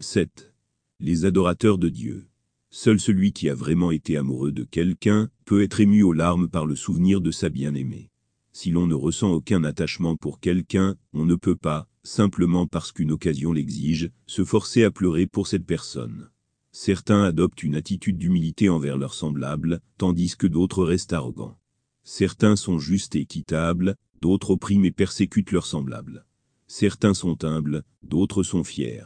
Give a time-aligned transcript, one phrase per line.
[0.00, 0.54] 7.
[1.00, 2.28] Les adorateurs de Dieu.
[2.70, 6.66] Seul celui qui a vraiment été amoureux de quelqu'un peut être ému aux larmes par
[6.66, 8.08] le souvenir de sa bien-aimée.
[8.52, 13.10] Si l'on ne ressent aucun attachement pour quelqu'un, on ne peut pas, simplement parce qu'une
[13.10, 16.30] occasion l'exige, se forcer à pleurer pour cette personne.
[16.70, 21.58] Certains adoptent une attitude d'humilité envers leurs semblables, tandis que d'autres restent arrogants.
[22.04, 26.24] Certains sont justes et équitables, d'autres oppriment et persécutent leurs semblables.
[26.68, 29.02] Certains sont humbles, d'autres sont fiers.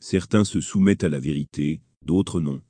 [0.00, 2.60] Certains se soumettent à la vérité, d'autres non.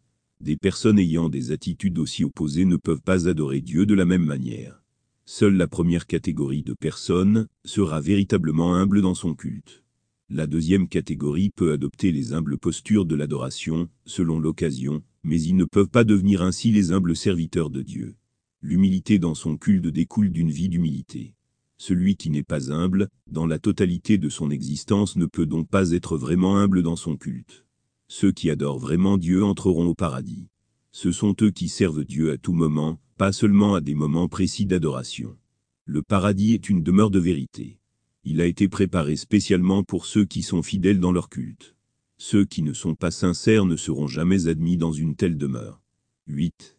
[0.40, 4.24] Des personnes ayant des attitudes aussi opposées ne peuvent pas adorer Dieu de la même
[4.24, 4.82] manière.
[5.26, 9.84] Seule la première catégorie de personnes sera véritablement humble dans son culte.
[10.30, 15.64] La deuxième catégorie peut adopter les humbles postures de l'adoration, selon l'occasion, mais ils ne
[15.64, 18.16] peuvent pas devenir ainsi les humbles serviteurs de Dieu.
[18.62, 21.34] L'humilité dans son culte découle d'une vie d'humilité.
[21.78, 25.92] Celui qui n'est pas humble, dans la totalité de son existence ne peut donc pas
[25.92, 27.64] être vraiment humble dans son culte.
[28.08, 30.48] Ceux qui adorent vraiment Dieu entreront au paradis.
[30.90, 34.66] Ce sont eux qui servent Dieu à tout moment, pas seulement à des moments précis
[34.66, 35.36] d'adoration.
[35.84, 37.78] Le paradis est une demeure de vérité.
[38.24, 41.76] Il a été préparé spécialement pour ceux qui sont fidèles dans leur culte.
[42.16, 45.80] Ceux qui ne sont pas sincères ne seront jamais admis dans une telle demeure.
[46.26, 46.76] 8.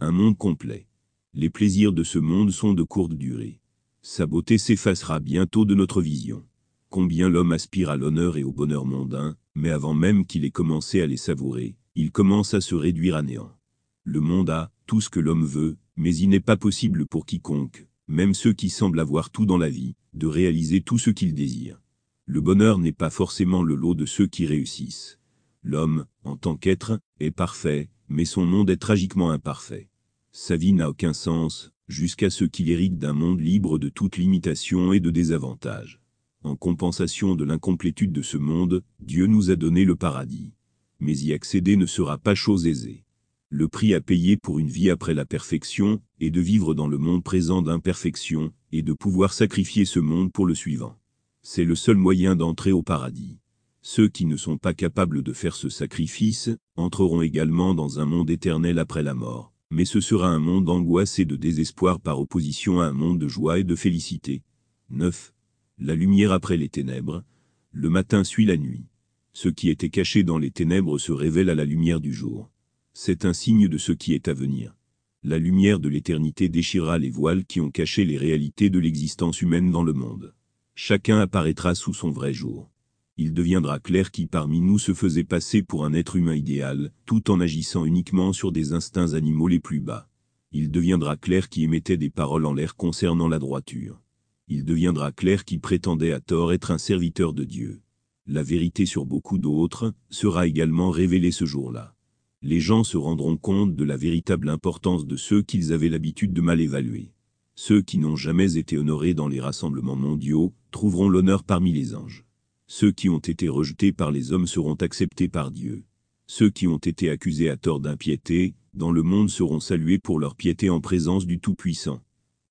[0.00, 0.86] Un monde complet.
[1.32, 3.61] Les plaisirs de ce monde sont de courte durée.
[4.04, 6.44] Sa beauté s'effacera bientôt de notre vision.
[6.88, 11.00] Combien l'homme aspire à l'honneur et au bonheur mondain, mais avant même qu'il ait commencé
[11.00, 13.56] à les savourer, il commence à se réduire à néant.
[14.02, 17.86] Le monde a tout ce que l'homme veut, mais il n'est pas possible pour quiconque,
[18.08, 21.80] même ceux qui semblent avoir tout dans la vie, de réaliser tout ce qu'ils désirent.
[22.26, 25.20] Le bonheur n'est pas forcément le lot de ceux qui réussissent.
[25.62, 29.90] L'homme, en tant qu'être, est parfait, mais son monde est tragiquement imparfait.
[30.32, 34.92] Sa vie n'a aucun sens, jusqu'à ce qu'il hérite d'un monde libre de toute limitation
[34.92, 36.00] et de désavantages.
[36.44, 40.54] En compensation de l'incomplétude de ce monde, Dieu nous a donné le paradis.
[40.98, 43.04] Mais y accéder ne sera pas chose aisée.
[43.48, 46.98] Le prix à payer pour une vie après la perfection est de vivre dans le
[46.98, 50.96] monde présent d'imperfection et de pouvoir sacrifier ce monde pour le suivant.
[51.42, 53.38] C'est le seul moyen d'entrer au paradis.
[53.82, 58.30] Ceux qui ne sont pas capables de faire ce sacrifice entreront également dans un monde
[58.30, 62.82] éternel après la mort, mais ce sera un monde d'angoisse et de désespoir par opposition
[62.82, 64.42] à un monde de joie et de félicité.
[64.90, 65.32] 9.
[65.78, 67.24] La lumière après les ténèbres.
[67.70, 68.84] Le matin suit la nuit.
[69.32, 72.50] Ce qui était caché dans les ténèbres se révèle à la lumière du jour.
[72.92, 74.76] C'est un signe de ce qui est à venir.
[75.22, 79.70] La lumière de l'éternité déchirera les voiles qui ont caché les réalités de l'existence humaine
[79.70, 80.34] dans le monde.
[80.74, 82.71] Chacun apparaîtra sous son vrai jour.
[83.16, 87.30] Il deviendra clair qui parmi nous se faisait passer pour un être humain idéal, tout
[87.30, 90.08] en agissant uniquement sur des instincts animaux les plus bas.
[90.52, 94.00] Il deviendra clair qui émettait des paroles en l'air concernant la droiture.
[94.48, 97.80] Il deviendra clair qui prétendait à tort être un serviteur de Dieu.
[98.26, 101.94] La vérité sur beaucoup d'autres sera également révélée ce jour-là
[102.42, 106.40] les gens se rendront compte de la véritable importance de ceux qu'ils avaient l'habitude de
[106.40, 107.12] mal évaluer.
[107.54, 112.24] Ceux qui n'ont jamais été honorés dans les rassemblements mondiaux trouveront l'honneur parmi les anges.
[112.66, 115.84] Ceux qui ont été rejetés par les hommes seront acceptés par Dieu.
[116.26, 120.34] Ceux qui ont été accusés à tort d'impiété, dans le monde seront salués pour leur
[120.34, 122.00] piété en présence du Tout-Puissant.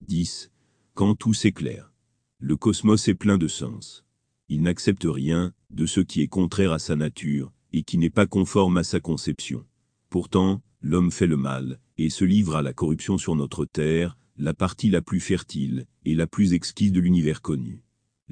[0.08, 0.52] 10.
[0.94, 1.92] Quand tout s'éclaire.
[2.40, 4.06] Le cosmos est plein de sens.
[4.50, 8.28] Il n'accepte rien de ce qui est contraire à sa nature et qui n'est pas
[8.28, 9.66] conforme à sa conception.
[10.10, 14.54] Pourtant, l'homme fait le mal, et se livre à la corruption sur notre terre, la
[14.54, 17.84] partie la plus fertile, et la plus exquise de l'univers connu.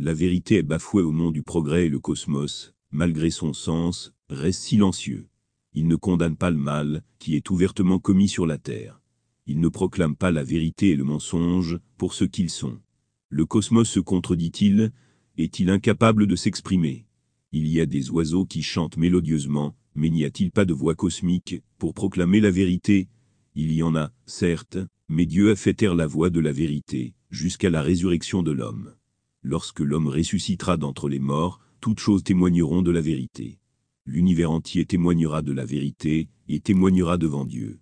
[0.01, 4.61] La vérité est bafouée au nom du progrès et le cosmos, malgré son sens, reste
[4.61, 5.27] silencieux.
[5.73, 9.01] Il ne condamne pas le mal, qui est ouvertement commis sur la terre.
[9.45, 12.79] Il ne proclame pas la vérité et le mensonge, pour ce qu'ils sont.
[13.27, 14.93] Le cosmos se contredit-il?
[15.37, 17.05] Est-il incapable de s'exprimer?
[17.51, 21.61] Il y a des oiseaux qui chantent mélodieusement, mais n'y a-t-il pas de voix cosmique
[21.77, 23.09] pour proclamer la vérité?
[23.53, 24.77] Il y en a, certes,
[25.09, 28.93] mais Dieu a fait taire la voix de la vérité, jusqu'à la résurrection de l'homme.
[29.41, 33.59] Lorsque l'homme ressuscitera d'entre les morts, toutes choses témoigneront de la vérité.
[34.05, 37.79] L'univers entier témoignera de la vérité, et témoignera devant Dieu.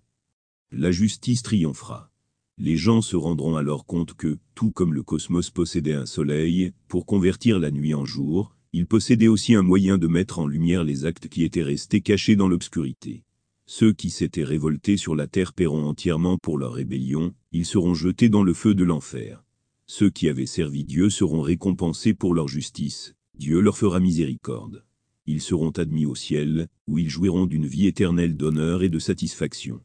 [0.72, 2.12] La justice triomphera.
[2.60, 7.06] Les gens se rendront alors compte que, tout comme le cosmos possédait un soleil, pour
[7.06, 11.06] convertir la nuit en jour, il possédait aussi un moyen de mettre en lumière les
[11.06, 13.24] actes qui étaient restés cachés dans l'obscurité.
[13.66, 18.30] Ceux qui s'étaient révoltés sur la terre paieront entièrement pour leur rébellion, ils seront jetés
[18.30, 19.44] dans le feu de l'enfer.
[19.90, 24.84] Ceux qui avaient servi Dieu seront récompensés pour leur justice, Dieu leur fera miséricorde.
[25.26, 29.82] Ils seront admis au ciel, où ils jouiront d'une vie éternelle d'honneur et de satisfaction.